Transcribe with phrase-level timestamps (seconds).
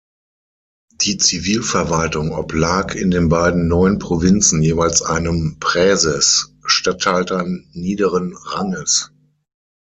[1.01, 9.11] Die Zivilverwaltung oblag in den beiden neuen Provinzen jeweils einem "Praeses", Statthaltern niederen Ranges.